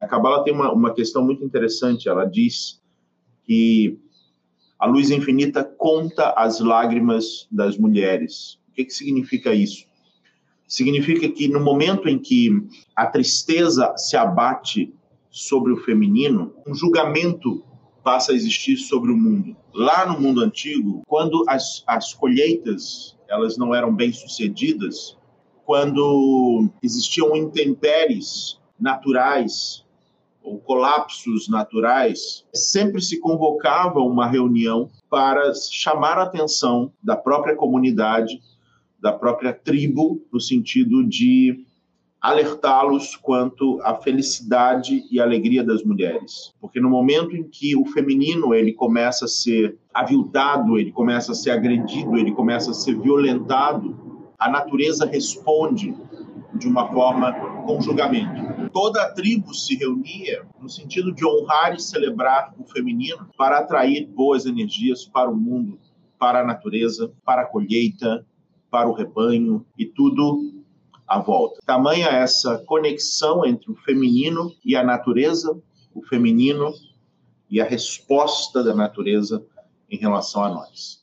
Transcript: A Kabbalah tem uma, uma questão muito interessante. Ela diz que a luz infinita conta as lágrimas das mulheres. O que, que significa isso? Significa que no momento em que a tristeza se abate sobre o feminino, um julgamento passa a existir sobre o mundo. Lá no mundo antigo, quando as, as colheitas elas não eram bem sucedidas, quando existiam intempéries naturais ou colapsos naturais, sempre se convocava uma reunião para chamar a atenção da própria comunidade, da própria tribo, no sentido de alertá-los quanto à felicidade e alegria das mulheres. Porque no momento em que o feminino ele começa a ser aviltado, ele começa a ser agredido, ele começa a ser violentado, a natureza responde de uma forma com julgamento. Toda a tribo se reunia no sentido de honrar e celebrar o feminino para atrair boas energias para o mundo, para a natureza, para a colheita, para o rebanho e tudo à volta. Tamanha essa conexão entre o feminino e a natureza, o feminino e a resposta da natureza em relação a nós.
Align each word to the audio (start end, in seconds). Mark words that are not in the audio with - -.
A 0.00 0.06
Kabbalah 0.06 0.44
tem 0.44 0.54
uma, 0.54 0.72
uma 0.72 0.94
questão 0.94 1.22
muito 1.24 1.44
interessante. 1.44 2.08
Ela 2.08 2.24
diz 2.24 2.80
que 3.44 3.98
a 4.78 4.86
luz 4.86 5.10
infinita 5.10 5.64
conta 5.64 6.30
as 6.36 6.60
lágrimas 6.60 7.48
das 7.50 7.76
mulheres. 7.76 8.60
O 8.68 8.72
que, 8.72 8.84
que 8.84 8.94
significa 8.94 9.52
isso? 9.52 9.86
Significa 10.68 11.28
que 11.28 11.48
no 11.48 11.58
momento 11.58 12.08
em 12.08 12.18
que 12.18 12.50
a 12.94 13.06
tristeza 13.06 13.92
se 13.96 14.16
abate 14.16 14.94
sobre 15.30 15.72
o 15.72 15.78
feminino, 15.78 16.54
um 16.66 16.74
julgamento 16.74 17.64
passa 18.04 18.32
a 18.32 18.34
existir 18.34 18.76
sobre 18.76 19.10
o 19.10 19.16
mundo. 19.16 19.56
Lá 19.74 20.06
no 20.06 20.20
mundo 20.20 20.40
antigo, 20.40 21.02
quando 21.06 21.44
as, 21.48 21.82
as 21.86 22.14
colheitas 22.14 23.16
elas 23.28 23.58
não 23.58 23.74
eram 23.74 23.94
bem 23.94 24.12
sucedidas, 24.12 25.16
quando 25.64 26.70
existiam 26.82 27.36
intempéries 27.36 28.58
naturais 28.80 29.84
ou 30.48 30.58
colapsos 30.58 31.48
naturais, 31.48 32.46
sempre 32.54 33.02
se 33.02 33.20
convocava 33.20 34.00
uma 34.00 34.26
reunião 34.26 34.90
para 35.10 35.52
chamar 35.54 36.18
a 36.18 36.22
atenção 36.22 36.90
da 37.02 37.16
própria 37.16 37.54
comunidade, 37.54 38.40
da 38.98 39.12
própria 39.12 39.52
tribo, 39.52 40.22
no 40.32 40.40
sentido 40.40 41.06
de 41.06 41.64
alertá-los 42.20 43.14
quanto 43.14 43.78
à 43.82 43.94
felicidade 43.94 45.04
e 45.10 45.20
alegria 45.20 45.62
das 45.62 45.84
mulheres. 45.84 46.52
Porque 46.60 46.80
no 46.80 46.90
momento 46.90 47.36
em 47.36 47.44
que 47.44 47.76
o 47.76 47.84
feminino 47.84 48.54
ele 48.54 48.72
começa 48.72 49.26
a 49.26 49.28
ser 49.28 49.78
aviltado, 49.94 50.78
ele 50.78 50.90
começa 50.90 51.32
a 51.32 51.34
ser 51.34 51.50
agredido, 51.50 52.16
ele 52.16 52.32
começa 52.32 52.70
a 52.70 52.74
ser 52.74 52.98
violentado, 52.98 54.34
a 54.38 54.50
natureza 54.50 55.04
responde 55.04 55.94
de 56.54 56.66
uma 56.66 56.90
forma 56.92 57.32
com 57.66 57.80
julgamento. 57.80 58.70
Toda 58.72 59.02
a 59.02 59.12
tribo 59.12 59.54
se 59.54 59.76
reunia 59.76 60.46
no 60.60 60.68
sentido 60.68 61.12
de 61.12 61.26
honrar 61.26 61.74
e 61.74 61.80
celebrar 61.80 62.54
o 62.58 62.64
feminino 62.64 63.28
para 63.36 63.58
atrair 63.58 64.06
boas 64.06 64.46
energias 64.46 65.04
para 65.04 65.30
o 65.30 65.36
mundo, 65.36 65.78
para 66.18 66.40
a 66.40 66.44
natureza, 66.44 67.12
para 67.24 67.42
a 67.42 67.46
colheita, 67.46 68.26
para 68.70 68.88
o 68.88 68.92
rebanho 68.92 69.64
e 69.78 69.86
tudo 69.86 70.62
à 71.06 71.18
volta. 71.18 71.60
Tamanha 71.64 72.08
essa 72.08 72.58
conexão 72.66 73.44
entre 73.44 73.70
o 73.70 73.76
feminino 73.76 74.52
e 74.64 74.76
a 74.76 74.84
natureza, 74.84 75.58
o 75.94 76.02
feminino 76.02 76.72
e 77.50 77.60
a 77.60 77.64
resposta 77.64 78.62
da 78.62 78.74
natureza 78.74 79.44
em 79.90 79.96
relação 79.96 80.44
a 80.44 80.50
nós. 80.50 80.98